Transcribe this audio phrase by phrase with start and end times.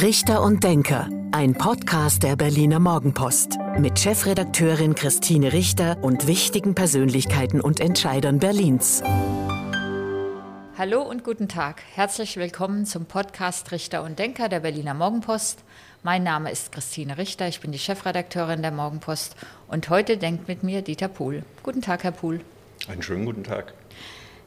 [0.00, 7.60] Richter und Denker, ein Podcast der Berliner Morgenpost mit Chefredakteurin Christine Richter und wichtigen Persönlichkeiten
[7.60, 9.02] und Entscheidern Berlins.
[10.78, 11.82] Hallo und guten Tag.
[11.94, 15.64] Herzlich willkommen zum Podcast Richter und Denker der Berliner Morgenpost.
[16.04, 19.34] Mein Name ist Christine Richter, ich bin die Chefredakteurin der Morgenpost
[19.66, 21.42] und heute denkt mit mir Dieter Pohl.
[21.64, 22.40] Guten Tag, Herr Pohl.
[22.86, 23.74] Einen schönen guten Tag.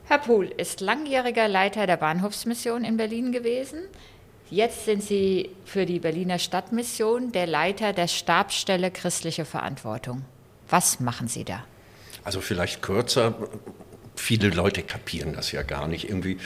[0.06, 3.80] Herr Pohl ist langjähriger Leiter der Bahnhofsmission in Berlin gewesen.
[4.52, 10.24] Jetzt sind Sie für die Berliner Stadtmission der Leiter der Stabsstelle Christliche Verantwortung.
[10.70, 11.64] Was machen Sie da?
[12.26, 13.34] Also vielleicht kürzer.
[14.18, 16.10] Viele Leute kapieren das ja gar nicht.
[16.10, 16.38] Irgendwie,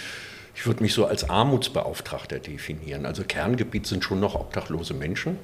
[0.54, 3.08] ich würde mich so als Armutsbeauftragter definieren.
[3.08, 5.40] Also Kerngebiet sind schon noch obdachlose Menschen.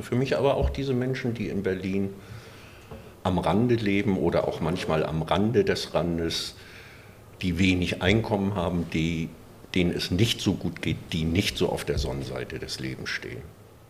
[0.00, 2.12] Für mich aber auch diese Menschen, die in Berlin
[3.22, 6.56] am Rande leben oder auch manchmal am Rande des Randes,
[7.40, 9.28] die wenig Einkommen haben, die
[9.74, 13.42] denen es nicht so gut geht, die nicht so auf der Sonnenseite des Lebens stehen.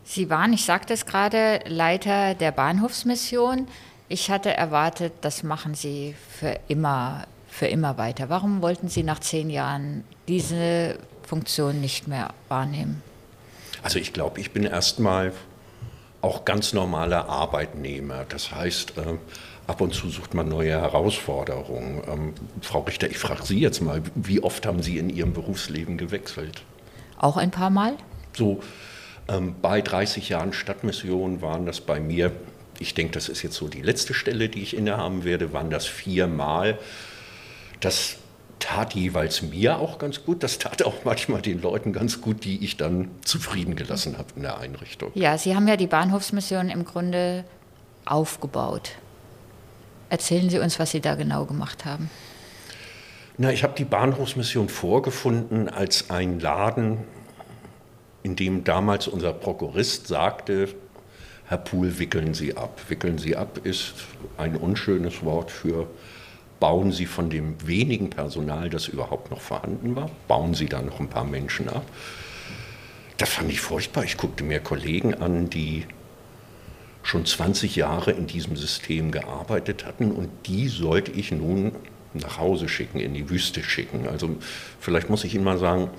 [0.04, 3.68] Sie waren, ich sagte es gerade, Leiter der Bahnhofsmission.
[4.08, 8.28] Ich hatte erwartet, das machen Sie für immer, für immer weiter.
[8.28, 13.02] Warum wollten Sie nach zehn Jahren diese Funktion nicht mehr wahrnehmen?
[13.82, 15.32] Also ich glaube, ich bin erstmal
[16.20, 18.24] auch ganz normaler Arbeitnehmer.
[18.28, 19.18] Das heißt, äh,
[19.66, 22.02] ab und zu sucht man neue Herausforderungen.
[22.06, 25.96] Ähm, Frau Richter, ich frage Sie jetzt mal, wie oft haben Sie in Ihrem Berufsleben
[25.96, 26.62] gewechselt?
[27.18, 27.96] Auch ein paar Mal?
[28.36, 28.60] So
[29.28, 32.32] ähm, bei 30 Jahren Stadtmission waren das bei mir,
[32.78, 35.86] ich denke, das ist jetzt so die letzte Stelle, die ich innehaben werde, waren das
[35.86, 36.78] viermal.
[37.80, 38.16] Das
[38.58, 40.42] tat jeweils mir auch ganz gut.
[40.42, 44.42] Das tat auch manchmal den Leuten ganz gut, die ich dann zufrieden gelassen habe in
[44.42, 45.10] der Einrichtung.
[45.14, 47.44] Ja, Sie haben ja die Bahnhofsmission im Grunde
[48.06, 48.92] aufgebaut.
[50.10, 52.10] Erzählen Sie uns, was Sie da genau gemacht haben.
[53.36, 56.98] Na, ich habe die Bahnhofsmission vorgefunden als ein Laden,
[58.22, 60.68] in dem damals unser Prokurist sagte,
[61.46, 62.80] Herr Pohl, wickeln Sie ab.
[62.88, 63.94] Wickeln Sie ab ist
[64.38, 65.88] ein unschönes Wort für
[66.60, 71.00] bauen Sie von dem wenigen Personal, das überhaupt noch vorhanden war, bauen Sie da noch
[71.00, 71.84] ein paar Menschen ab.
[73.18, 74.04] Das fand ich furchtbar.
[74.04, 75.84] Ich guckte mir Kollegen an, die
[77.04, 81.72] schon 20 Jahre in diesem System gearbeitet hatten und die sollte ich nun
[82.14, 84.08] nach Hause schicken, in die Wüste schicken.
[84.08, 84.36] Also
[84.80, 85.90] vielleicht muss ich Ihnen mal sagen,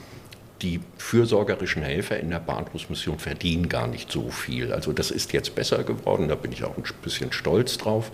[0.62, 4.74] die fürsorgerischen Helfer in der Bahnhofsmission verdienen gar nicht so viel.
[4.74, 8.12] Also das ist jetzt besser geworden, da bin ich auch ein bisschen stolz drauf.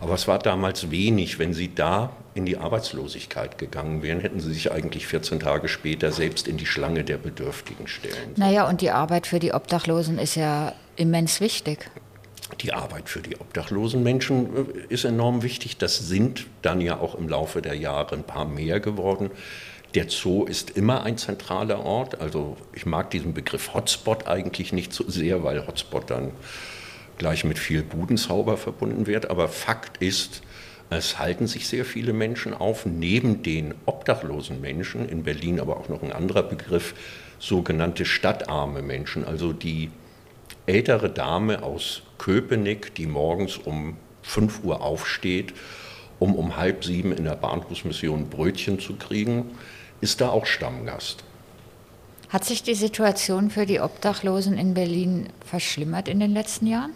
[0.00, 1.38] Aber es war damals wenig.
[1.38, 6.12] Wenn Sie da in die Arbeitslosigkeit gegangen wären, hätten Sie sich eigentlich 14 Tage später
[6.12, 8.32] selbst in die Schlange der Bedürftigen stellen.
[8.36, 11.90] Naja, und die Arbeit für die Obdachlosen ist ja immens wichtig
[12.60, 15.76] die Arbeit für die obdachlosen Menschen äh, ist enorm wichtig.
[15.76, 19.30] Das sind dann ja auch im Laufe der Jahre ein paar mehr geworden.
[19.94, 22.20] Der Zoo ist immer ein zentraler Ort.
[22.20, 26.32] Also ich mag diesen Begriff Hotspot eigentlich nicht so sehr, weil Hotspot dann
[27.16, 29.30] gleich mit viel Budenzauber verbunden wird.
[29.30, 30.42] Aber Fakt ist,
[30.90, 35.88] es halten sich sehr viele Menschen auf, neben den obdachlosen Menschen, in Berlin aber auch
[35.88, 36.94] noch ein anderer Begriff,
[37.38, 39.90] sogenannte stadtarme Menschen, also die
[40.68, 45.54] ältere Dame aus Köpenick, die morgens um 5 Uhr aufsteht,
[46.18, 49.52] um um halb sieben in der Bahnhofsmission Brötchen zu kriegen,
[50.00, 51.24] ist da auch Stammgast.
[52.28, 56.92] Hat sich die Situation für die Obdachlosen in Berlin verschlimmert in den letzten Jahren?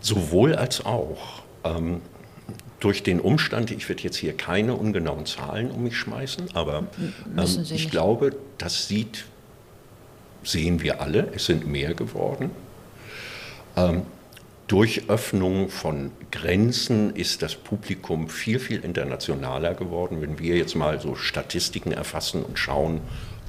[0.00, 1.42] Sowohl als auch.
[1.64, 2.00] Ähm,
[2.80, 6.84] durch den Umstand, ich werde jetzt hier keine ungenauen Zahlen um mich schmeißen, aber
[7.36, 9.24] ähm, ich glaube, das sieht
[10.42, 12.50] sehen wir alle, es sind mehr geworden.
[13.76, 14.02] Ähm,
[14.66, 20.20] durch Öffnung von Grenzen ist das Publikum viel, viel internationaler geworden.
[20.20, 23.00] Wenn wir jetzt mal so Statistiken erfassen und schauen,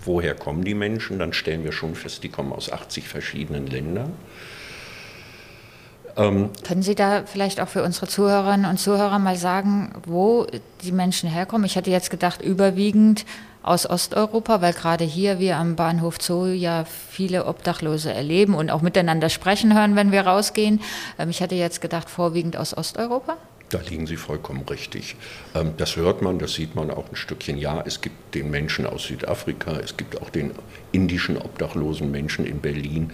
[0.06, 4.14] woher kommen die Menschen, dann stellen wir schon fest, die kommen aus 80 verschiedenen Ländern.
[6.16, 10.48] Ähm, Können Sie da vielleicht auch für unsere Zuhörerinnen und Zuhörer mal sagen, wo
[10.84, 11.66] die Menschen herkommen?
[11.66, 13.26] Ich hätte jetzt gedacht, überwiegend
[13.62, 18.82] aus Osteuropa, weil gerade hier wir am Bahnhof Zoo ja viele Obdachlose erleben und auch
[18.82, 20.82] miteinander sprechen hören, wenn wir rausgehen.
[21.18, 23.38] Ähm, ich hatte jetzt gedacht, vorwiegend aus Osteuropa.
[23.70, 25.16] Da liegen Sie vollkommen richtig.
[25.54, 27.58] Ähm, das hört man, das sieht man auch ein Stückchen.
[27.58, 30.52] Ja, es gibt den Menschen aus Südafrika, es gibt auch den
[30.92, 33.12] indischen obdachlosen Menschen in Berlin.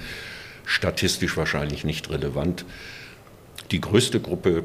[0.66, 2.66] Statistisch wahrscheinlich nicht relevant.
[3.72, 4.64] Die größte Gruppe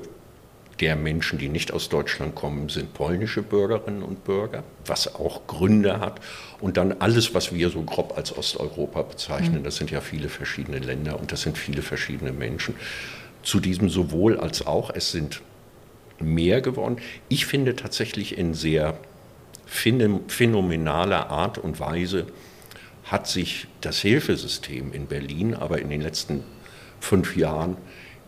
[0.80, 6.00] der Menschen, die nicht aus Deutschland kommen, sind polnische Bürgerinnen und Bürger, was auch Gründe
[6.00, 6.20] hat.
[6.60, 9.64] Und dann alles, was wir so grob als Osteuropa bezeichnen, mhm.
[9.64, 12.74] das sind ja viele verschiedene Länder und das sind viele verschiedene Menschen.
[13.42, 15.42] Zu diesem sowohl als auch, es sind
[16.18, 16.96] mehr geworden.
[17.28, 18.98] Ich finde tatsächlich in sehr
[19.66, 22.26] phänomenaler Art und Weise
[23.04, 26.42] hat sich das Hilfesystem in Berlin aber in den letzten
[27.00, 27.76] fünf Jahren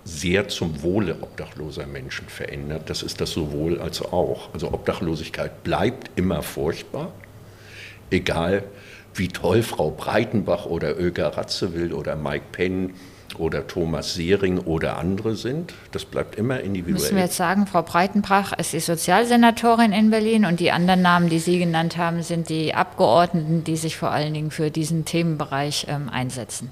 [0.04, 2.90] sehr zum Wohle obdachloser Menschen verändert.
[2.90, 4.52] Das ist das sowohl als auch.
[4.52, 7.12] Also Obdachlosigkeit bleibt immer furchtbar,
[8.10, 8.64] egal
[9.14, 12.94] wie toll Frau Breitenbach oder Öger Ratzewill oder Mike Penn
[13.38, 15.72] oder Thomas Sehring oder andere sind.
[15.92, 17.00] Das bleibt immer individuell.
[17.00, 21.28] Müssen wir jetzt sagen, Frau Breitenbach ist die Sozialsenatorin in Berlin und die anderen Namen,
[21.28, 25.86] die Sie genannt haben, sind die Abgeordneten, die sich vor allen Dingen für diesen Themenbereich
[25.88, 26.70] ähm, einsetzen.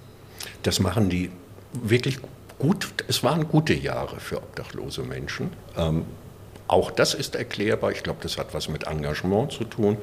[0.62, 1.30] Das machen die
[1.72, 2.18] wirklich
[2.60, 2.88] gut.
[3.08, 5.50] Es waren gute Jahre für obdachlose Menschen.
[5.76, 6.04] Ähm,
[6.68, 7.90] auch das ist erklärbar.
[7.90, 9.96] Ich glaube, das hat was mit Engagement zu tun.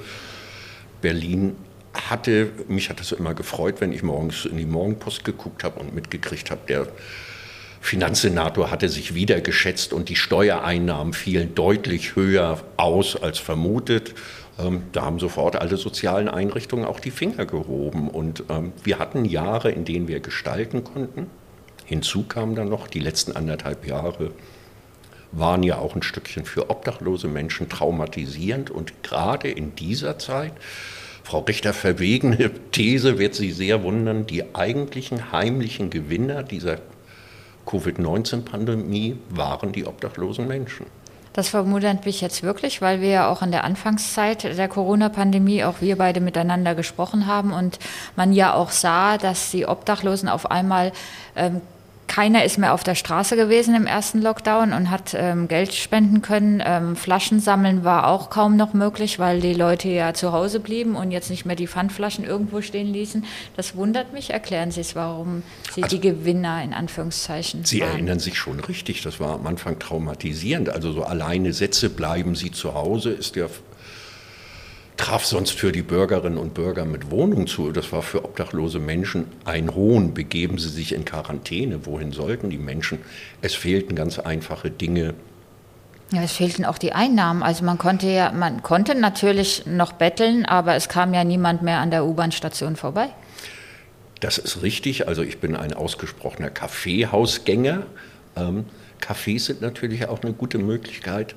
[1.02, 1.56] Berlin
[1.94, 5.96] hatte, mich hat es immer gefreut, wenn ich morgens in die Morgenpost geguckt habe und
[5.96, 6.88] mitgekriegt habe, der
[7.80, 14.14] Finanzsenator hatte sich wieder geschätzt und die Steuereinnahmen fielen deutlich höher aus als vermutet.
[14.60, 18.10] Ähm, da haben sofort alle sozialen Einrichtungen auch die Finger gehoben.
[18.10, 21.30] Und ähm, wir hatten Jahre, in denen wir gestalten konnten.
[21.88, 24.32] Hinzu kam dann noch, die letzten anderthalb Jahre
[25.32, 28.70] waren ja auch ein Stückchen für obdachlose Menschen traumatisierend.
[28.70, 30.52] Und gerade in dieser Zeit
[31.24, 36.80] Frau Richter verwegene These wird Sie sehr wundern, die eigentlichen heimlichen Gewinner dieser
[37.66, 40.86] Covid-19-Pandemie waren die obdachlosen Menschen.
[41.34, 45.82] Das vermutet mich jetzt wirklich, weil wir ja auch in der Anfangszeit der Corona-Pandemie auch
[45.82, 47.78] wir beide miteinander gesprochen haben und
[48.16, 50.92] man ja auch sah, dass die Obdachlosen auf einmal
[51.36, 51.62] ähm,
[52.08, 56.22] keiner ist mehr auf der Straße gewesen im ersten Lockdown und hat ähm, Geld spenden
[56.22, 56.64] können.
[56.66, 60.96] Ähm, Flaschen sammeln war auch kaum noch möglich, weil die Leute ja zu Hause blieben
[60.96, 63.26] und jetzt nicht mehr die Pfandflaschen irgendwo stehen ließen.
[63.56, 64.32] Das wundert mich.
[64.32, 67.92] Erklären Sie es, warum Sie also, die Gewinner in Anführungszeichen Sie waren.
[67.92, 69.04] erinnern sich schon richtig.
[69.04, 70.70] Das war am Anfang traumatisierend.
[70.70, 73.48] Also so alleine Sätze bleiben Sie zu Hause ist ja
[74.98, 77.72] traf sonst für die Bürgerinnen und Bürger mit Wohnung zu.
[77.72, 80.14] Das war für obdachlose Menschen ein Hohn.
[80.14, 81.86] Begeben sie sich in Quarantäne.
[81.86, 83.00] Wohin sollten die Menschen?
[83.42, 85.14] Es fehlten ganz einfache Dinge.
[86.12, 87.44] Ja, es fehlten auch die Einnahmen.
[87.44, 91.80] Also man konnte ja, man konnte natürlich noch betteln, aber es kam ja niemand mehr
[91.80, 93.10] an der U-Bahn-Station vorbei.
[94.20, 95.08] Das ist richtig.
[95.08, 97.86] Also ich bin ein ausgesprochener Kaffeehausgänger.
[98.36, 98.66] Ähm,
[99.02, 101.36] Cafés sind natürlich auch eine gute Möglichkeit,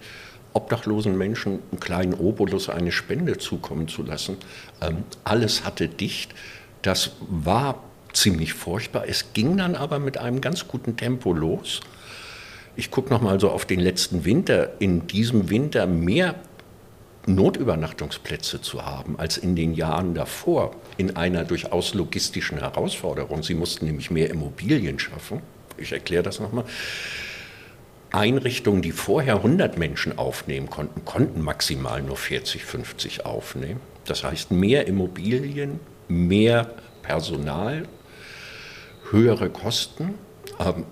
[0.52, 4.36] obdachlosen Menschen einen kleinen Obolus, eine Spende zukommen zu lassen.
[4.80, 6.34] Ähm, alles hatte dicht.
[6.82, 7.82] Das war
[8.12, 9.04] ziemlich furchtbar.
[9.06, 11.80] Es ging dann aber mit einem ganz guten Tempo los.
[12.76, 14.80] Ich gucke noch mal so auf den letzten Winter.
[14.80, 16.36] In diesem Winter mehr
[17.26, 23.42] Notübernachtungsplätze zu haben als in den Jahren davor, in einer durchaus logistischen Herausforderung.
[23.42, 25.42] Sie mussten nämlich mehr Immobilien schaffen.
[25.76, 26.64] Ich erkläre das nochmal.
[28.12, 33.80] Einrichtungen, die vorher 100 Menschen aufnehmen konnten, konnten maximal nur 40, 50 aufnehmen.
[34.04, 36.70] Das heißt, mehr Immobilien, mehr
[37.02, 37.84] Personal,
[39.10, 40.14] höhere Kosten.
[40.58, 40.84] Ähm,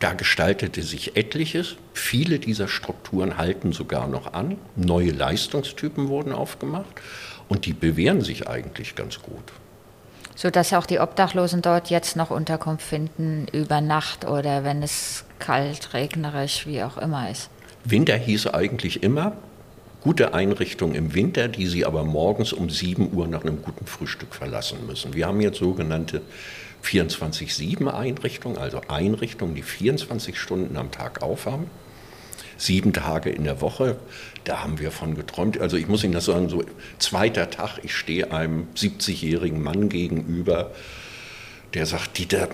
[0.00, 1.76] da gestaltete sich etliches.
[1.92, 4.56] Viele dieser Strukturen halten sogar noch an.
[4.76, 6.88] Neue Leistungstypen wurden aufgemacht
[7.48, 9.52] und die bewähren sich eigentlich ganz gut
[10.38, 15.94] sodass auch die Obdachlosen dort jetzt noch Unterkunft finden über Nacht oder wenn es kalt,
[15.94, 17.50] regnerisch, wie auch immer ist.
[17.84, 19.36] Winter hieß eigentlich immer
[20.00, 24.34] gute Einrichtung im Winter, die Sie aber morgens um 7 Uhr nach einem guten Frühstück
[24.34, 25.14] verlassen müssen.
[25.14, 26.22] Wir haben jetzt sogenannte
[26.84, 31.66] 24-7-Einrichtungen, also Einrichtungen, die 24 Stunden am Tag aufhaben
[32.58, 33.96] sieben Tage in der Woche.
[34.44, 35.60] Da haben wir von geträumt.
[35.60, 36.64] Also ich muss Ihnen das sagen, so
[36.98, 40.72] zweiter Tag, ich stehe einem 70-jährigen Mann gegenüber,
[41.74, 42.48] der sagt, Dieter,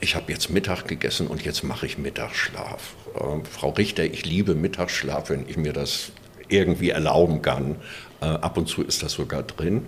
[0.00, 2.94] ich habe jetzt Mittag gegessen und jetzt mache ich Mittagsschlaf.
[3.14, 6.12] Äh, Frau Richter, ich liebe Mittagsschlaf, wenn ich mir das
[6.48, 7.76] irgendwie erlauben kann.
[8.20, 9.86] Äh, ab und zu ist das sogar drin.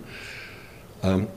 [1.03, 1.29] Ähm,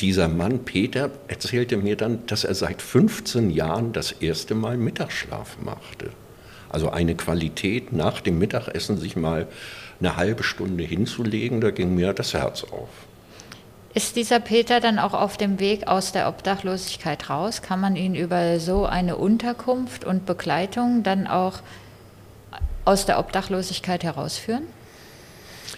[0.00, 5.58] dieser Mann, Peter, erzählte mir dann, dass er seit 15 Jahren das erste Mal Mittagsschlaf
[5.62, 6.10] machte.
[6.70, 9.48] Also eine Qualität nach dem Mittagessen sich mal
[9.98, 12.88] eine halbe Stunde hinzulegen, da ging mir das Herz auf.
[13.92, 17.60] Ist dieser Peter dann auch auf dem Weg aus der Obdachlosigkeit raus?
[17.60, 21.60] Kann man ihn über so eine Unterkunft und Begleitung dann auch
[22.84, 24.62] aus der Obdachlosigkeit herausführen?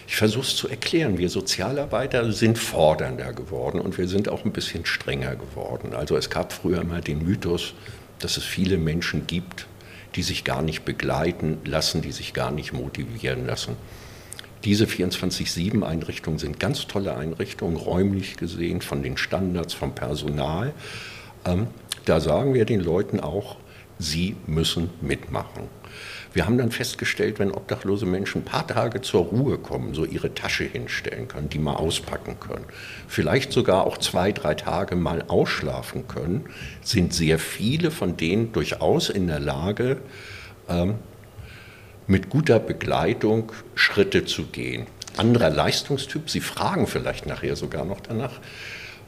[0.07, 1.17] Ich versuche es zu erklären.
[1.17, 5.95] Wir Sozialarbeiter sind fordernder geworden und wir sind auch ein bisschen strenger geworden.
[5.95, 7.73] Also es gab früher mal den Mythos,
[8.19, 9.65] dass es viele Menschen gibt,
[10.15, 13.75] die sich gar nicht begleiten lassen, die sich gar nicht motivieren lassen.
[14.65, 20.73] Diese 24-7-Einrichtungen sind ganz tolle Einrichtungen, räumlich gesehen, von den Standards, vom Personal.
[21.45, 21.67] Ähm,
[22.05, 23.57] da sagen wir den Leuten auch,
[23.99, 25.67] sie müssen mitmachen.
[26.33, 30.33] Wir haben dann festgestellt, wenn obdachlose Menschen ein paar Tage zur Ruhe kommen, so ihre
[30.33, 32.65] Tasche hinstellen können, die mal auspacken können,
[33.07, 36.45] vielleicht sogar auch zwei, drei Tage mal ausschlafen können,
[36.81, 39.97] sind sehr viele von denen durchaus in der Lage,
[40.67, 40.95] ähm,
[42.07, 44.87] mit guter Begleitung Schritte zu gehen.
[45.17, 48.39] Anderer Leistungstyp, Sie fragen vielleicht nachher sogar noch danach,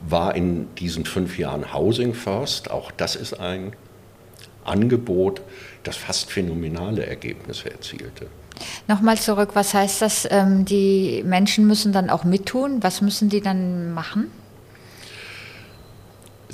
[0.02, 2.70] war in diesen fünf Jahren Housing First.
[2.70, 3.74] Auch das ist ein
[4.64, 5.42] Angebot,
[5.84, 8.28] das fast phänomenale Ergebnisse erzielte.
[8.88, 10.28] Nochmal zurück, was heißt das?
[10.30, 12.82] Ähm, die Menschen müssen dann auch mittun.
[12.82, 14.32] Was müssen die dann machen?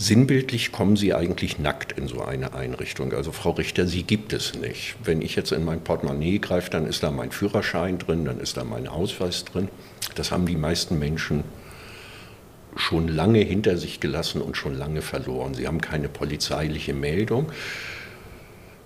[0.02, 3.14] Sinnbildlich kommen Sie eigentlich nackt in so eine Einrichtung.
[3.14, 4.96] Also Frau Richter, Sie gibt es nicht.
[5.04, 8.58] Wenn ich jetzt in mein Portemonnaie greife, dann ist da mein Führerschein drin, dann ist
[8.58, 9.68] da mein Ausweis drin.
[10.16, 11.44] Das haben die meisten Menschen
[12.76, 15.54] schon lange hinter sich gelassen und schon lange verloren.
[15.54, 17.52] Sie haben keine polizeiliche Meldung.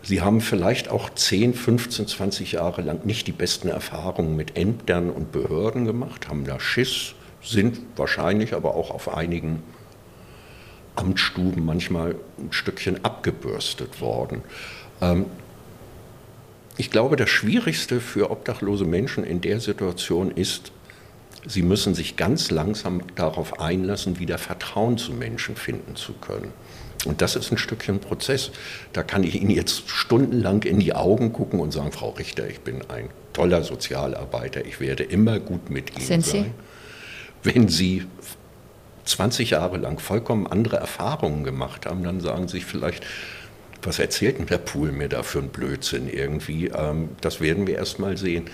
[0.01, 5.09] Sie haben vielleicht auch 10, 15, 20 Jahre lang nicht die besten Erfahrungen mit Ämtern
[5.09, 9.63] und Behörden gemacht, haben da Schiss, sind wahrscheinlich aber auch auf einigen
[10.95, 14.41] Amtsstuben manchmal ein Stückchen abgebürstet worden.
[15.01, 15.25] Ähm,
[16.77, 20.71] ich glaube, das Schwierigste für obdachlose Menschen in der Situation ist,
[21.47, 26.51] sie müssen sich ganz langsam darauf einlassen, wieder Vertrauen zu Menschen finden zu können.
[27.05, 28.51] Und das ist ein Stückchen Prozess.
[28.91, 32.61] Da kann ich Ihnen jetzt stundenlang in die Augen gucken und sagen, Frau Richter, ich
[32.61, 36.53] bin ein toller Sozialarbeiter, ich werde immer gut mit Ihnen Sind sein.
[37.43, 37.51] Sie?
[37.51, 38.05] Wenn Sie
[39.05, 43.05] 20 Jahre lang vollkommen andere Erfahrungen gemacht haben, dann sagen sich vielleicht,
[43.81, 46.67] was erzählt denn der Pool mir da für einen Blödsinn irgendwie?
[46.67, 48.45] Ähm, das werden wir erst mal sehen.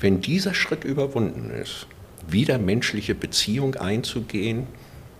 [0.00, 1.86] Wenn dieser Schritt überwunden ist,
[2.26, 4.66] wieder menschliche Beziehung einzugehen,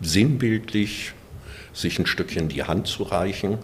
[0.01, 1.13] sinnbildlich
[1.73, 3.59] sich ein Stückchen die Hand zu reichen,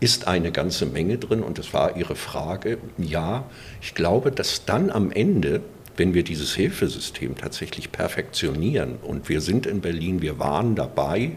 [0.00, 1.42] ist eine ganze Menge drin.
[1.42, 2.78] Und das war Ihre Frage.
[2.98, 3.44] Ja,
[3.80, 5.60] ich glaube, dass dann am Ende,
[5.96, 11.32] wenn wir dieses Hilfesystem tatsächlich perfektionieren, und wir sind in Berlin, wir waren dabei,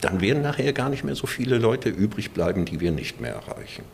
[0.00, 3.34] dann werden nachher gar nicht mehr so viele Leute übrig bleiben, die wir nicht mehr
[3.34, 3.84] erreichen.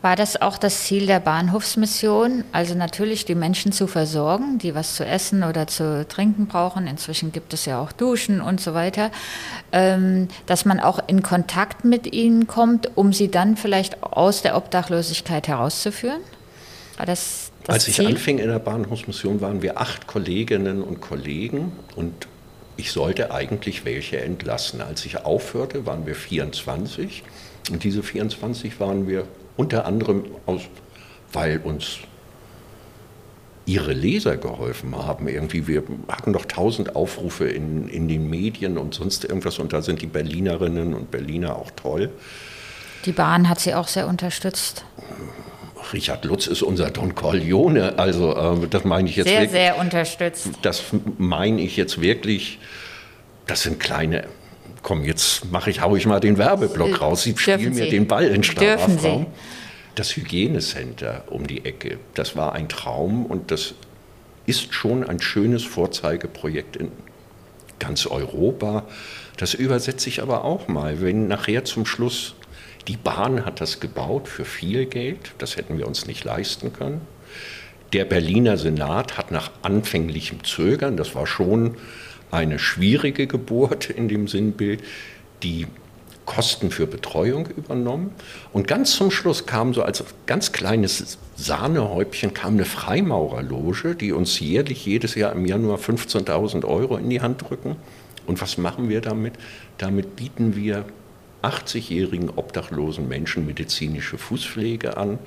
[0.00, 2.44] War das auch das Ziel der Bahnhofsmission?
[2.52, 6.86] Also natürlich die Menschen zu versorgen, die was zu essen oder zu trinken brauchen.
[6.86, 9.10] Inzwischen gibt es ja auch Duschen und so weiter.
[9.72, 14.56] Ähm, dass man auch in Kontakt mit ihnen kommt, um sie dann vielleicht aus der
[14.56, 16.20] Obdachlosigkeit herauszuführen?
[16.96, 18.06] War das das Als ich Ziel?
[18.06, 22.26] anfing in der Bahnhofsmission, waren wir acht Kolleginnen und Kollegen und
[22.78, 24.80] ich sollte eigentlich welche entlassen.
[24.80, 27.22] Als ich aufhörte, waren wir 24
[27.70, 29.24] und diese 24 waren wir
[29.58, 30.62] unter anderem, aus,
[31.32, 31.98] weil uns
[33.66, 35.28] ihre Leser geholfen haben.
[35.28, 39.82] Irgendwie, wir hatten doch tausend Aufrufe in, in den Medien und sonst irgendwas und da
[39.82, 42.08] sind die Berlinerinnen und Berliner auch toll.
[43.04, 44.86] Die Bahn hat sie auch sehr unterstützt.
[45.92, 49.52] Richard Lutz ist unser Don Corleone, also äh, das meine ich jetzt sehr, wirklich.
[49.52, 50.50] Sehr, sehr unterstützt.
[50.62, 50.82] Das
[51.18, 52.58] meine ich jetzt wirklich,
[53.46, 54.26] das sind kleine
[54.82, 57.22] komm, jetzt mache ich, hau ich mal den Werbeblock raus.
[57.22, 59.26] Sie spielen mir den Ball in Strafraum.
[59.94, 63.74] Das Hygienecenter um die Ecke, das war ein Traum und das
[64.46, 66.92] ist schon ein schönes Vorzeigeprojekt in
[67.80, 68.84] ganz Europa.
[69.36, 72.34] Das übersetze ich aber auch mal, wenn nachher zum Schluss
[72.88, 77.02] die Bahn hat das gebaut für viel Geld, das hätten wir uns nicht leisten können.
[77.92, 81.76] Der Berliner Senat hat nach anfänglichem Zögern, das war schon
[82.30, 84.82] eine schwierige Geburt in dem Sinnbild,
[85.42, 85.66] die
[86.26, 88.10] Kosten für Betreuung übernommen.
[88.52, 94.38] Und ganz zum Schluss kam so als ganz kleines Sahnehäubchen kam eine Freimaurerloge, die uns
[94.38, 97.76] jährlich jedes Jahr im Januar 15.000 Euro in die Hand drücken.
[98.26, 99.34] Und was machen wir damit?
[99.78, 100.84] Damit bieten wir
[101.42, 105.18] 80-jährigen obdachlosen Menschen medizinische Fußpflege an.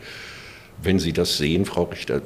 [0.81, 2.21] Wenn Sie das sehen, Frau Richter,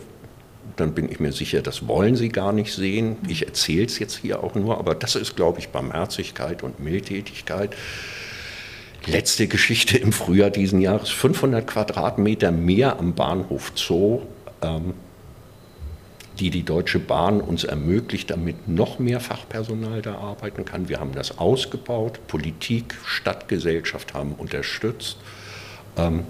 [0.75, 3.18] dann bin ich mir sicher, das wollen Sie gar nicht sehen.
[3.27, 7.75] Ich erzähle es jetzt hier auch nur, aber das ist, glaube ich, Barmherzigkeit und Mildtätigkeit.
[9.06, 14.22] Letzte Geschichte im Frühjahr diesen Jahres, 500 Quadratmeter mehr am Bahnhof Zoo,
[14.62, 14.96] ähm,
[16.39, 20.89] die die Deutsche Bahn uns ermöglicht, damit noch mehr Fachpersonal da arbeiten kann.
[20.89, 25.18] Wir haben das ausgebaut, Politik, Stadtgesellschaft haben unterstützt.
[25.98, 26.24] Ähm,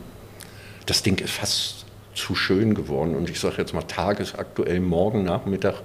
[0.86, 3.16] das Ding ist fast zu schön geworden.
[3.16, 5.82] Und ich sage jetzt mal tagesaktuell, morgen Nachmittag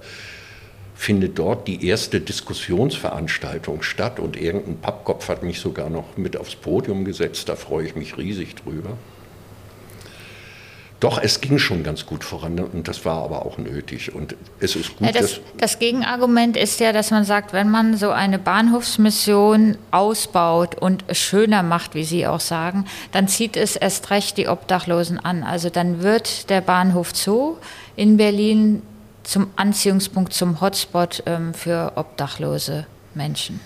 [0.95, 6.55] findet dort die erste Diskussionsveranstaltung statt und irgendein Pappkopf hat mich sogar noch mit aufs
[6.55, 8.97] Podium gesetzt, da freue ich mich riesig drüber.
[11.01, 14.13] Doch, es ging schon ganz gut voran und das war aber auch nötig.
[14.13, 17.97] Und es ist gut, ja, das, das, Gegenargument ist ja, dass man sagt, wenn man
[17.97, 24.11] so eine Bahnhofsmission ausbaut und schöner macht, wie Sie auch sagen, dann zieht es erst
[24.11, 25.41] recht die Obdachlosen an.
[25.41, 27.57] Also dann wird der Bahnhof Zoo
[27.95, 28.83] in Berlin
[29.23, 33.59] zum Anziehungspunkt, zum Hotspot ähm, für obdachlose Menschen.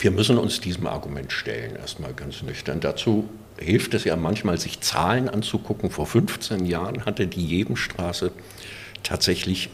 [0.00, 2.80] Wir müssen uns diesem Argument stellen, erstmal ganz nüchtern.
[2.80, 5.90] Dazu hilft es ja manchmal, sich Zahlen anzugucken.
[5.90, 8.32] Vor 15 Jahren hatte die Jebenstraße
[9.02, 9.70] tatsächlich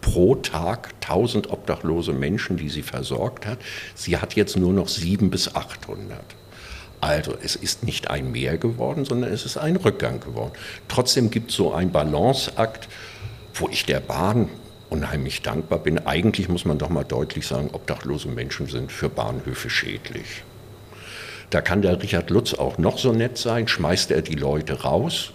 [0.00, 3.58] pro Tag 1000 obdachlose Menschen, die sie versorgt hat.
[3.94, 6.20] Sie hat jetzt nur noch 700 bis 800.
[7.00, 10.52] Also es ist nicht ein Mehr geworden, sondern es ist ein Rückgang geworden.
[10.88, 12.88] Trotzdem gibt es so einen Balanceakt,
[13.54, 14.48] wo ich der Bahn
[14.90, 15.98] unheimlich dankbar bin.
[16.06, 20.44] Eigentlich muss man doch mal deutlich sagen, obdachlose Menschen sind für Bahnhöfe schädlich.
[21.54, 25.30] Da kann der Richard Lutz auch noch so nett sein, schmeißt er die Leute raus,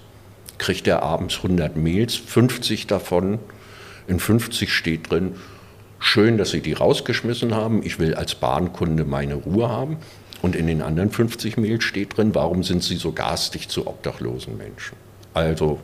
[0.58, 3.40] kriegt er abends 100 Mails, 50 davon,
[4.06, 5.36] in 50 steht drin,
[5.98, 9.96] schön, dass Sie die rausgeschmissen haben, ich will als Bahnkunde meine Ruhe haben.
[10.42, 14.58] Und in den anderen 50 Mails steht drin, warum sind Sie so garstig zu obdachlosen
[14.58, 14.98] Menschen?
[15.34, 15.80] Also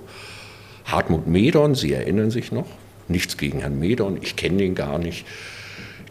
[0.83, 2.67] Hartmut Medon, Sie erinnern sich noch,
[3.07, 5.25] nichts gegen Herrn Medon, ich kenne den gar nicht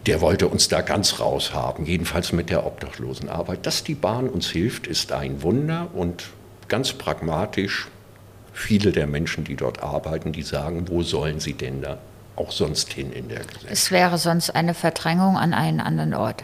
[0.05, 3.65] der wollte uns da ganz raushaben, jedenfalls mit der Obdachlosenarbeit.
[3.65, 6.25] Dass die Bahn uns hilft, ist ein Wunder und
[6.67, 7.87] ganz pragmatisch,
[8.53, 11.97] viele der Menschen, die dort arbeiten, die sagen, wo sollen sie denn da
[12.35, 13.71] auch sonst hin in der Gesellschaft?
[13.71, 16.43] Es wäre sonst eine Verdrängung an einen anderen Ort.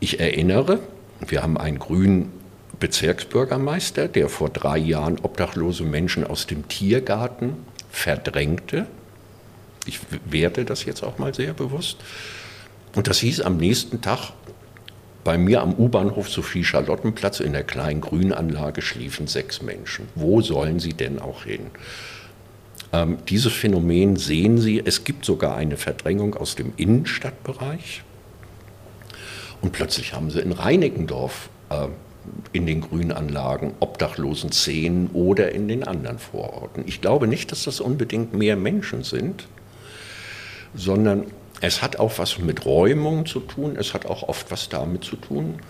[0.00, 0.80] Ich erinnere,
[1.26, 2.32] wir haben einen grünen
[2.78, 7.56] Bezirksbürgermeister, der vor drei Jahren obdachlose Menschen aus dem Tiergarten
[7.90, 8.86] verdrängte
[9.88, 11.98] ich werte das jetzt auch mal sehr bewusst.
[12.94, 14.32] Und das hieß am nächsten Tag,
[15.24, 20.08] bei mir am U-Bahnhof Sophie-Charlottenplatz in der kleinen Grünanlage schliefen sechs Menschen.
[20.14, 21.66] Wo sollen sie denn auch hin?
[22.92, 24.80] Ähm, dieses Phänomen sehen Sie.
[24.82, 28.02] Es gibt sogar eine Verdrängung aus dem Innenstadtbereich.
[29.60, 31.88] Und plötzlich haben Sie in Reinickendorf äh,
[32.52, 36.84] in den Grünanlagen obdachlosen Szenen oder in den anderen Vororten.
[36.86, 39.46] Ich glaube nicht, dass das unbedingt mehr Menschen sind,
[40.74, 41.24] sondern
[41.60, 45.16] es hat auch was mit Räumung zu tun, es hat auch oft was damit zu
[45.16, 45.60] tun,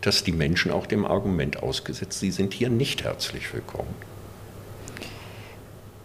[0.00, 3.94] dass die Menschen auch dem Argument ausgesetzt, sie sind hier nicht herzlich willkommen.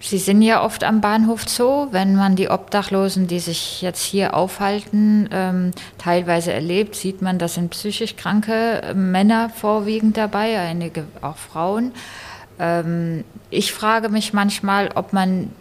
[0.03, 4.33] Sie sind ja oft am Bahnhof Zoo, wenn man die Obdachlosen, die sich jetzt hier
[4.33, 11.37] aufhalten, ähm, teilweise erlebt, sieht man, das sind psychisch kranke Männer vorwiegend dabei, einige auch
[11.37, 11.91] Frauen.
[12.57, 15.51] Ähm, ich frage mich manchmal, ob man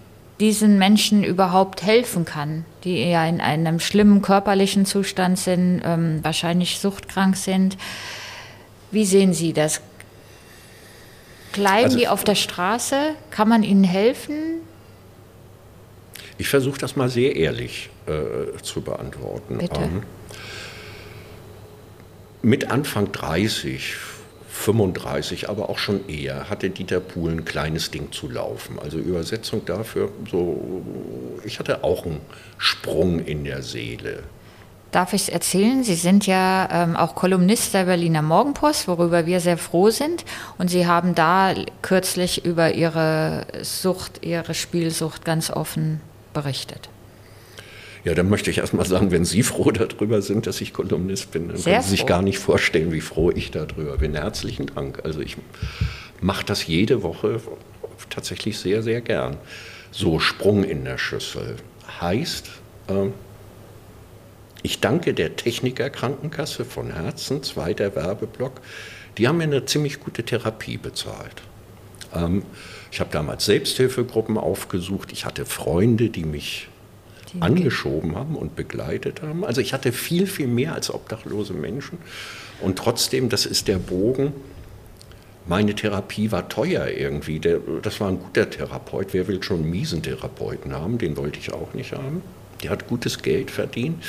[0.40, 6.78] diesen Menschen überhaupt helfen kann, die ja in einem schlimmen körperlichen Zustand sind, ähm, wahrscheinlich
[6.78, 7.76] suchtkrank sind.
[8.90, 9.82] Wie sehen Sie das?
[11.52, 13.14] Bleiben also, die auf der Straße?
[13.30, 14.60] Kann man ihnen helfen?
[16.38, 19.58] Ich versuche das mal sehr ehrlich äh, zu beantworten.
[19.58, 19.80] Bitte.
[19.80, 20.02] Ähm,
[22.42, 23.94] mit Anfang 30
[24.60, 28.78] 35, aber auch schon eher, hatte Dieter Puhl ein kleines Ding zu laufen.
[28.78, 30.82] Also Übersetzung dafür, so,
[31.44, 32.20] ich hatte auch einen
[32.58, 34.22] Sprung in der Seele.
[34.92, 35.84] Darf ich es erzählen?
[35.84, 40.24] Sie sind ja ähm, auch Kolumnist der Berliner Morgenpost, worüber wir sehr froh sind.
[40.58, 46.00] Und Sie haben da kürzlich über Ihre Sucht, Ihre Spielsucht ganz offen
[46.32, 46.88] berichtet.
[48.04, 51.32] Ja, dann möchte ich erst mal sagen, wenn Sie froh darüber sind, dass ich Kolumnist
[51.32, 54.14] bin, dann sehr können Sie sich gar nicht vorstellen, wie froh ich darüber bin.
[54.14, 55.04] Herzlichen Dank.
[55.04, 55.36] Also ich
[56.20, 57.40] mache das jede Woche
[58.08, 59.36] tatsächlich sehr, sehr gern.
[59.90, 61.56] So Sprung in der Schüssel
[62.00, 62.48] heißt,
[62.88, 63.08] äh,
[64.62, 68.60] ich danke der Techniker Krankenkasse von Herzen, zweiter Werbeblock.
[69.18, 71.42] Die haben mir eine ziemlich gute Therapie bezahlt.
[72.14, 72.44] Ähm,
[72.90, 75.12] ich habe damals Selbsthilfegruppen aufgesucht.
[75.12, 76.69] Ich hatte Freunde, die mich
[77.32, 79.44] die angeschoben haben und begleitet haben.
[79.44, 81.98] Also ich hatte viel, viel mehr als obdachlose Menschen.
[82.60, 84.32] Und trotzdem, das ist der Bogen,
[85.46, 87.40] meine Therapie war teuer irgendwie.
[87.40, 89.08] Der, das war ein guter Therapeut.
[89.12, 90.98] Wer will schon einen miesen Therapeuten haben?
[90.98, 92.22] Den wollte ich auch nicht haben.
[92.62, 94.02] Der hat gutes Geld verdient.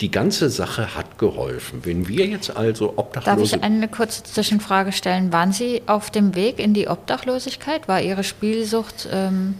[0.00, 1.80] Die ganze Sache hat geholfen.
[1.84, 3.52] Wenn wir jetzt also Obdachlose...
[3.52, 5.32] Darf ich eine kurze Zwischenfrage stellen?
[5.32, 7.88] Waren Sie auf dem Weg in die Obdachlosigkeit?
[7.88, 9.08] War Ihre Spielsucht...
[9.12, 9.54] Ähm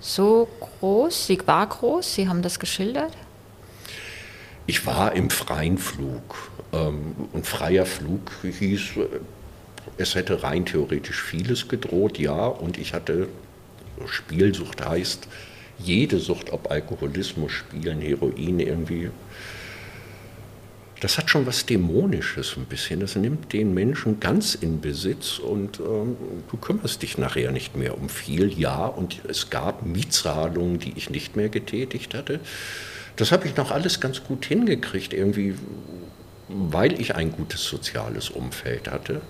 [0.00, 1.26] so groß?
[1.26, 3.12] Sie war groß, Sie haben das geschildert?
[4.66, 6.50] Ich war im freien Flug.
[6.72, 8.82] Ähm, und freier Flug hieß,
[9.96, 12.46] es hätte rein theoretisch vieles gedroht, ja.
[12.46, 13.28] Und ich hatte,
[14.06, 15.28] Spielsucht heißt,
[15.78, 19.10] jede Sucht, ob Alkoholismus, Spielen, Heroin irgendwie,
[21.00, 23.00] das hat schon was Dämonisches ein bisschen.
[23.00, 26.16] Das nimmt den Menschen ganz in Besitz und ähm,
[26.50, 28.58] du kümmerst dich nachher nicht mehr um viel.
[28.58, 32.40] Ja, und es gab Mietzahlungen, die ich nicht mehr getätigt hatte.
[33.16, 35.54] Das habe ich noch alles ganz gut hingekriegt, irgendwie,
[36.48, 39.20] weil ich ein gutes soziales Umfeld hatte,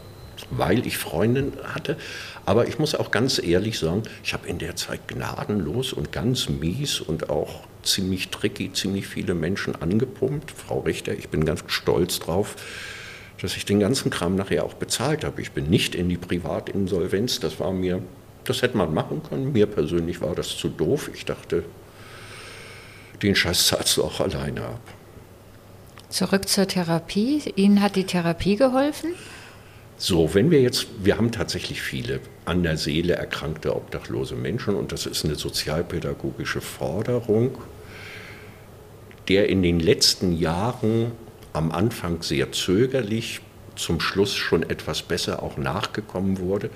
[0.50, 1.96] weil ich Freundinnen hatte.
[2.44, 6.48] Aber ich muss auch ganz ehrlich sagen, ich habe in der Zeit gnadenlos und ganz
[6.48, 10.50] mies und auch ziemlich tricky, ziemlich viele Menschen angepumpt.
[10.50, 12.56] Frau Richter, ich bin ganz stolz drauf,
[13.40, 15.40] dass ich den ganzen Kram nachher auch bezahlt habe.
[15.40, 18.02] Ich bin nicht in die Privatinsolvenz, das war mir,
[18.44, 19.52] das hätte man machen können.
[19.52, 21.10] Mir persönlich war das zu doof.
[21.14, 21.64] Ich dachte,
[23.22, 24.80] den Scheiß zahlst du auch alleine ab.
[26.08, 27.42] Zurück zur Therapie.
[27.56, 29.14] Ihnen hat die Therapie geholfen?
[29.98, 34.92] So, wenn wir jetzt, wir haben tatsächlich viele an der Seele erkrankte obdachlose Menschen und
[34.92, 37.58] das ist eine sozialpädagogische Forderung
[39.28, 41.12] der in den letzten Jahren
[41.52, 43.40] am Anfang sehr zögerlich,
[43.74, 46.70] zum Schluss schon etwas besser auch nachgekommen wurde.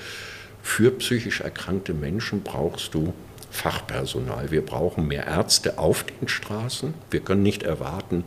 [0.62, 3.14] Für psychisch erkrankte Menschen brauchst du
[3.50, 4.50] Fachpersonal.
[4.50, 6.94] Wir brauchen mehr Ärzte auf den Straßen.
[7.10, 8.24] Wir können nicht erwarten,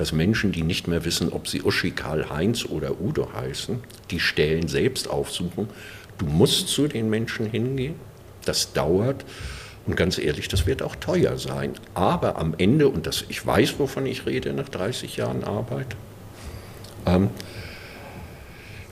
[0.00, 4.18] dass Menschen, die nicht mehr wissen, ob sie Uschi, Karl, Heinz oder Udo heißen, die
[4.18, 5.68] Stellen selbst aufsuchen.
[6.16, 7.96] Du musst zu den Menschen hingehen.
[8.46, 9.26] Das dauert.
[9.86, 11.74] Und ganz ehrlich, das wird auch teuer sein.
[11.92, 15.88] Aber am Ende, und das, ich weiß, wovon ich rede nach 30 Jahren Arbeit,
[17.04, 17.28] ähm,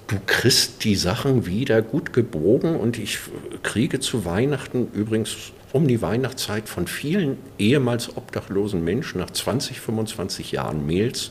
[0.09, 3.19] du kriegst die Sachen wieder gut gebogen und ich
[3.63, 10.53] kriege zu Weihnachten übrigens um die Weihnachtszeit von vielen ehemals obdachlosen Menschen nach 20, 25
[10.53, 11.31] Jahren Mails.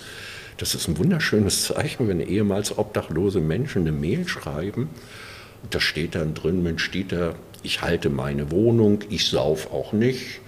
[0.57, 4.89] Das ist ein wunderschönes Zeichen, wenn ehemals obdachlose Menschen eine Mail schreiben.
[5.69, 10.39] Da steht dann drin, Mensch, Dieter, ich halte meine Wohnung, ich sauf auch nicht.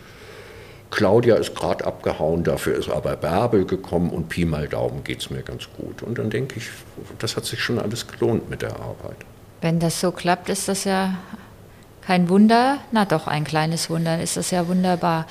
[0.92, 5.30] Claudia ist gerade abgehauen, dafür ist aber Bärbel gekommen und Pi mal Daumen geht es
[5.30, 6.02] mir ganz gut.
[6.02, 6.68] Und dann denke ich,
[7.20, 9.18] das hat sich schon alles gelohnt mit der Arbeit.
[9.62, 11.16] Wenn das so klappt, ist das ja
[12.10, 12.80] kein Wunder.
[12.92, 15.28] Na doch, ein kleines Wunder ist das ja wunderbar.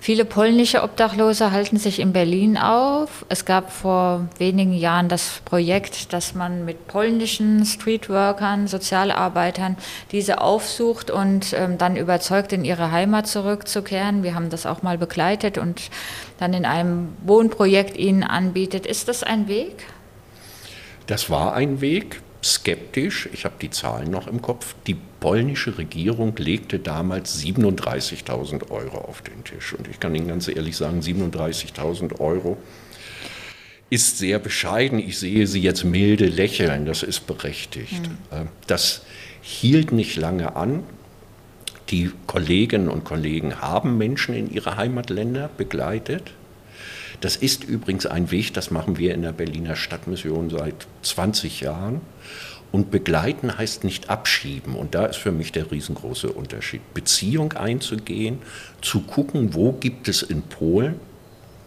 [0.00, 3.26] Viele polnische Obdachlose halten sich in Berlin auf.
[3.28, 9.76] Es gab vor wenigen Jahren das Projekt, dass man mit polnischen Streetworkern, Sozialarbeitern
[10.12, 14.22] diese aufsucht und ähm, dann überzeugt, in ihre Heimat zurückzukehren.
[14.22, 15.90] Wir haben das auch mal begleitet und
[16.38, 18.86] dann in einem Wohnprojekt ihnen anbietet.
[18.86, 19.84] Ist das ein Weg?
[21.06, 23.28] Das war ein Weg skeptisch.
[23.34, 24.74] Ich habe die Zahlen noch im Kopf.
[24.86, 29.72] Die polnische Regierung legte damals 37.000 Euro auf den Tisch.
[29.72, 32.58] Und ich kann Ihnen ganz ehrlich sagen, 37.000 Euro
[33.88, 34.98] ist sehr bescheiden.
[34.98, 38.02] Ich sehe Sie jetzt milde lächeln, das ist berechtigt.
[38.02, 38.48] Mhm.
[38.66, 39.00] Das
[39.40, 40.84] hielt nicht lange an.
[41.88, 46.32] Die Kolleginnen und Kollegen haben Menschen in ihre Heimatländer begleitet.
[47.22, 52.02] Das ist übrigens ein Weg, das machen wir in der Berliner Stadtmission seit 20 Jahren.
[52.74, 54.74] Und begleiten heißt nicht abschieben.
[54.74, 56.80] Und da ist für mich der riesengroße Unterschied.
[56.92, 58.40] Beziehung einzugehen,
[58.82, 60.96] zu gucken, wo gibt es in Polen,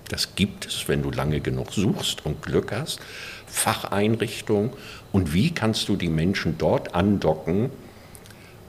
[0.10, 3.00] das gibt es, wenn du lange genug suchst und Glück hast,
[3.46, 4.72] Facheinrichtungen
[5.14, 7.70] und wie kannst du die Menschen dort andocken,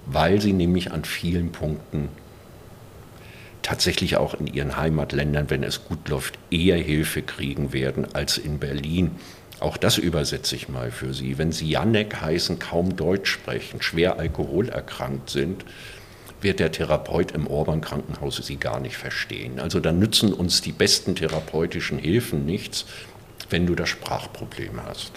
[0.06, 2.08] weil sie nämlich an vielen Punkten
[3.62, 8.60] tatsächlich auch in ihren Heimatländern, wenn es gut läuft, eher Hilfe kriegen werden als in
[8.60, 9.16] Berlin.
[9.60, 11.38] Auch das übersetze ich mal für Sie.
[11.38, 15.64] Wenn Sie Janek heißen, kaum Deutsch sprechen, schwer alkoholerkrankt sind,
[16.40, 19.58] wird der Therapeut im Orban Krankenhaus Sie gar nicht verstehen.
[19.58, 22.84] Also dann nützen uns die besten therapeutischen Hilfen nichts,
[23.50, 25.12] wenn du das Sprachproblem hast.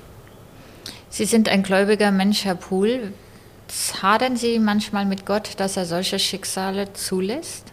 [1.10, 3.14] Sie sind ein gläubiger Mensch, Herr Pohl.
[4.02, 7.71] Hadern Sie manchmal mit Gott, dass er solche Schicksale zulässt?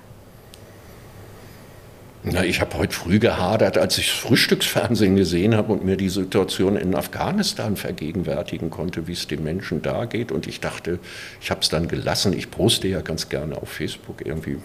[2.25, 6.77] Na, ich habe heute früh gehadert, als ich Frühstücksfernsehen gesehen habe und mir die Situation
[6.77, 10.33] in Afghanistan vergegenwärtigen konnte, wie es den Menschen da geht.
[10.33, 10.99] Und ich dachte,
[11.41, 12.33] ich habe es dann gelassen.
[12.33, 14.57] Ich poste ja ganz gerne auf Facebook irgendwie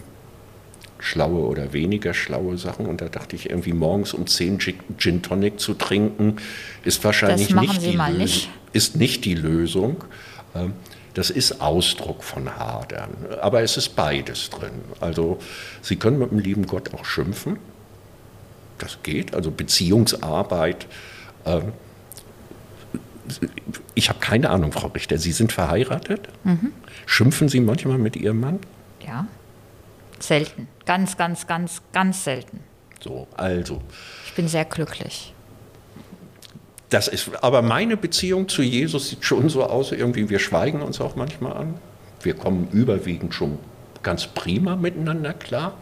[0.98, 2.86] schlaue oder weniger schlaue Sachen.
[2.86, 4.58] Und da dachte ich, irgendwie morgens um 10
[4.98, 6.36] Gin Tonic zu trinken,
[6.84, 8.50] ist wahrscheinlich nicht die, nicht.
[8.72, 10.02] Ist nicht die Lösung.
[11.14, 13.10] Das ist Ausdruck von Hadern.
[13.40, 14.82] Aber es ist beides drin.
[15.00, 15.38] Also
[15.80, 17.58] Sie können mit dem lieben Gott auch schimpfen.
[18.78, 19.34] Das geht.
[19.34, 20.86] Also Beziehungsarbeit.
[21.46, 21.72] Ähm,
[23.94, 25.18] ich habe keine Ahnung, Frau Richter.
[25.18, 26.28] Sie sind verheiratet?
[26.42, 26.72] Mhm.
[27.06, 28.58] Schimpfen Sie manchmal mit Ihrem Mann?
[29.06, 29.26] Ja.
[30.18, 30.68] Selten.
[30.86, 32.60] Ganz, ganz, ganz, ganz selten.
[33.02, 33.82] So, also.
[34.26, 35.33] Ich bin sehr glücklich.
[36.94, 41.00] Das ist, aber meine Beziehung zu Jesus sieht schon so aus, irgendwie, wir schweigen uns
[41.00, 41.74] auch manchmal an.
[42.22, 43.58] Wir kommen überwiegend schon
[44.04, 45.76] ganz prima miteinander klar.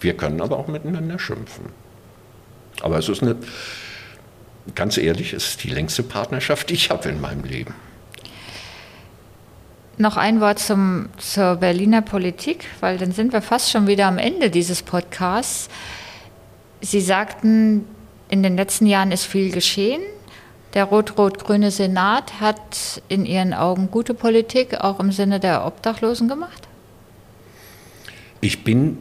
[0.00, 1.66] Wir können aber auch miteinander schimpfen.
[2.80, 3.36] Aber es ist eine,
[4.74, 7.72] ganz ehrlich, es ist die längste Partnerschaft, die ich habe in meinem Leben.
[9.98, 14.18] Noch ein Wort zum, zur Berliner Politik, weil dann sind wir fast schon wieder am
[14.18, 15.68] Ende dieses Podcasts.
[16.80, 17.84] Sie sagten,
[18.28, 20.02] in den letzten Jahren ist viel geschehen.
[20.76, 26.68] Der rot-rot-grüne Senat hat in Ihren Augen gute Politik auch im Sinne der Obdachlosen gemacht?
[28.42, 28.98] Ich bin,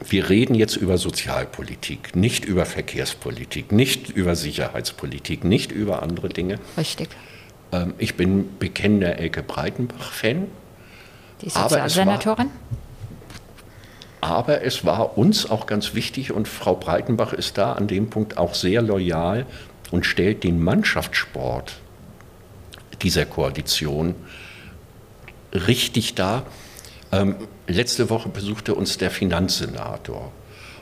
[0.00, 6.58] wir reden jetzt über Sozialpolitik, nicht über Verkehrspolitik, nicht über Sicherheitspolitik, nicht über andere Dinge.
[6.78, 7.10] Richtig.
[7.70, 10.46] Ähm, ich bin bekennender Elke Breitenbach-Fan.
[11.42, 12.48] Die Sozialsenatorin?
[14.22, 18.38] Aber es war uns auch ganz wichtig und Frau Breitenbach ist da an dem Punkt
[18.38, 19.44] auch sehr loyal
[19.94, 21.76] und stellt den Mannschaftssport
[23.02, 24.16] dieser Koalition
[25.52, 26.46] richtig dar.
[27.12, 27.36] Ähm,
[27.68, 30.32] letzte Woche besuchte uns der Finanzsenator.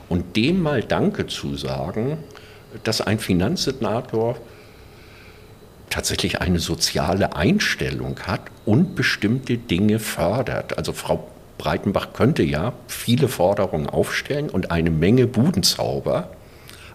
[0.09, 2.17] Und dem mal Danke zu sagen,
[2.83, 4.35] dass ein Finanzsenator
[5.91, 10.79] tatsächlich eine soziale Einstellung hat und bestimmte Dinge fördert.
[10.79, 11.27] Also Frau
[11.59, 16.31] Breitenbach könnte ja viele Forderungen aufstellen und eine Menge Budenzauber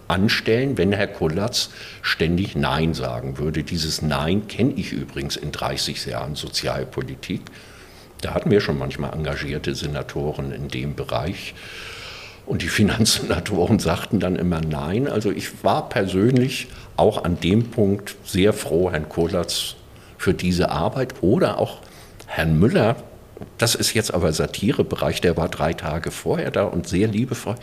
[0.09, 1.69] anstellen, wenn Herr Kullatz
[2.01, 3.63] ständig Nein sagen würde.
[3.63, 7.41] Dieses Nein kenne ich übrigens in 30 Jahren Sozialpolitik.
[8.21, 11.53] Da hatten wir schon manchmal engagierte Senatoren in dem Bereich.
[12.45, 15.07] Und die Finanzsenatoren sagten dann immer Nein.
[15.07, 16.67] Also ich war persönlich
[16.97, 19.75] auch an dem Punkt sehr froh, Herrn Kohlatz
[20.17, 21.79] für diese Arbeit oder auch
[22.25, 22.97] Herrn Müller.
[23.57, 27.55] Das ist jetzt aber Satirebereich, der war drei Tage vorher da und sehr liebevoll,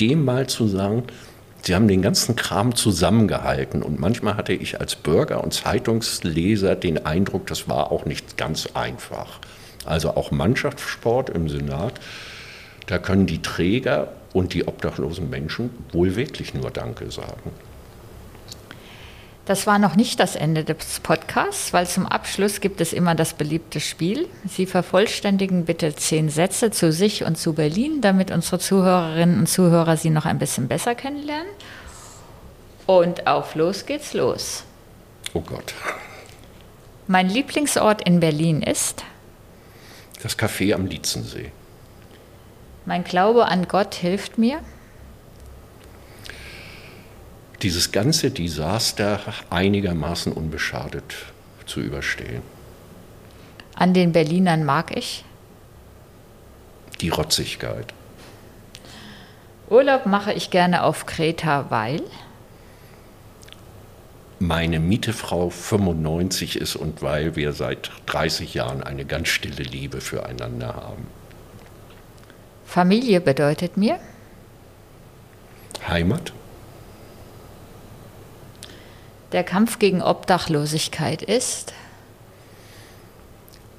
[0.00, 1.04] dem mal zu sagen,
[1.64, 7.06] Sie haben den ganzen Kram zusammengehalten und manchmal hatte ich als Bürger und Zeitungsleser den
[7.06, 9.38] Eindruck, das war auch nicht ganz einfach.
[9.86, 11.94] Also auch Mannschaftssport im Senat,
[12.86, 17.50] da können die Träger und die obdachlosen Menschen wohl wirklich nur Danke sagen.
[19.46, 23.34] Das war noch nicht das Ende des Podcasts, weil zum Abschluss gibt es immer das
[23.34, 24.26] beliebte Spiel.
[24.48, 29.98] Sie vervollständigen bitte zehn Sätze zu sich und zu Berlin, damit unsere Zuhörerinnen und Zuhörer
[29.98, 31.52] Sie noch ein bisschen besser kennenlernen.
[32.86, 34.64] Und auf los geht's los.
[35.34, 35.74] Oh Gott.
[37.06, 39.04] Mein Lieblingsort in Berlin ist?
[40.22, 41.52] Das Café am Lietzensee.
[42.86, 44.60] Mein Glaube an Gott hilft mir?
[47.64, 51.14] Dieses ganze Desaster einigermaßen unbeschadet
[51.64, 52.42] zu überstehen.
[53.74, 55.24] An den Berlinern mag ich?
[57.00, 57.94] Die Rotzigkeit.
[59.70, 62.02] Urlaub mache ich gerne auf Kreta, weil?
[64.38, 70.74] Meine Mietefrau 95 ist und weil wir seit 30 Jahren eine ganz stille Liebe füreinander
[70.74, 71.06] haben.
[72.66, 73.98] Familie bedeutet mir?
[75.88, 76.33] Heimat.
[79.34, 81.74] Der Kampf gegen Obdachlosigkeit ist?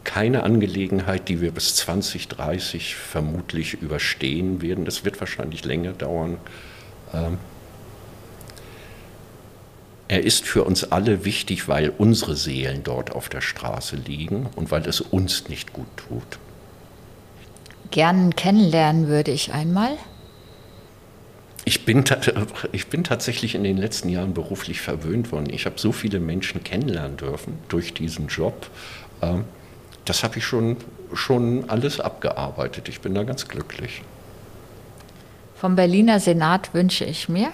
[0.03, 4.85] Keine Angelegenheit, die wir bis 2030 vermutlich überstehen werden.
[4.85, 6.37] Das wird wahrscheinlich länger dauern.
[7.13, 7.39] Ähm,
[10.07, 14.69] er ist für uns alle wichtig, weil unsere Seelen dort auf der Straße liegen und
[14.69, 16.37] weil es uns nicht gut tut.
[17.89, 19.97] Gern kennenlernen würde ich einmal.
[21.67, 22.03] Ich bin,
[22.71, 25.49] ich bin tatsächlich in den letzten Jahren beruflich verwöhnt worden.
[25.49, 28.69] Ich habe so viele Menschen kennenlernen dürfen durch diesen Job.
[29.23, 29.45] Ähm,
[30.05, 30.77] das habe ich schon,
[31.13, 32.87] schon alles abgearbeitet.
[32.87, 34.03] Ich bin da ganz glücklich.
[35.55, 37.51] Vom Berliner Senat wünsche ich mir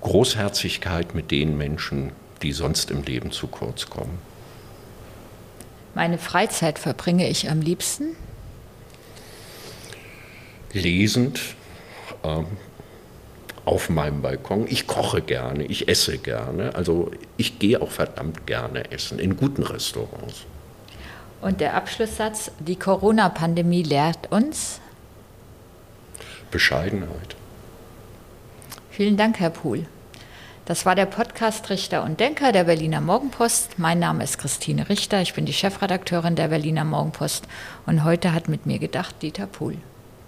[0.00, 2.10] Großherzigkeit mit den Menschen,
[2.42, 4.18] die sonst im Leben zu kurz kommen.
[5.94, 8.16] Meine Freizeit verbringe ich am liebsten
[10.72, 11.40] lesend
[12.24, 12.46] ähm,
[13.64, 14.66] auf meinem Balkon.
[14.68, 16.74] Ich koche gerne, ich esse gerne.
[16.74, 20.44] Also ich gehe auch verdammt gerne essen in guten Restaurants.
[21.40, 24.80] Und der Abschlusssatz, die Corona-Pandemie lehrt uns?
[26.50, 27.36] Bescheidenheit.
[28.90, 29.86] Vielen Dank, Herr Pohl.
[30.64, 33.78] Das war der Podcast Richter und Denker der Berliner Morgenpost.
[33.78, 37.46] Mein Name ist Christine Richter, ich bin die Chefredakteurin der Berliner Morgenpost
[37.86, 39.76] und heute hat mit mir gedacht Dieter Pohl.